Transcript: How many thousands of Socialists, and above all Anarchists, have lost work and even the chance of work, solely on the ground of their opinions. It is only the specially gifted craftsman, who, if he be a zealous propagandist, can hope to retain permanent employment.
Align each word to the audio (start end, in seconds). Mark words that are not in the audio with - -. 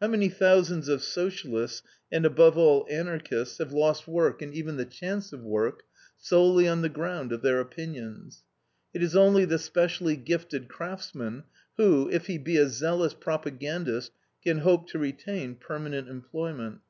How 0.00 0.08
many 0.08 0.28
thousands 0.28 0.88
of 0.88 1.00
Socialists, 1.00 1.84
and 2.10 2.26
above 2.26 2.58
all 2.58 2.84
Anarchists, 2.90 3.58
have 3.58 3.70
lost 3.72 4.08
work 4.08 4.42
and 4.42 4.52
even 4.52 4.78
the 4.78 4.84
chance 4.84 5.32
of 5.32 5.44
work, 5.44 5.84
solely 6.16 6.66
on 6.66 6.82
the 6.82 6.88
ground 6.88 7.30
of 7.30 7.42
their 7.42 7.60
opinions. 7.60 8.42
It 8.92 9.00
is 9.00 9.14
only 9.14 9.44
the 9.44 9.60
specially 9.60 10.16
gifted 10.16 10.66
craftsman, 10.66 11.44
who, 11.76 12.10
if 12.10 12.26
he 12.26 12.36
be 12.36 12.56
a 12.56 12.68
zealous 12.68 13.14
propagandist, 13.14 14.10
can 14.42 14.58
hope 14.58 14.88
to 14.88 14.98
retain 14.98 15.54
permanent 15.54 16.08
employment. 16.08 16.80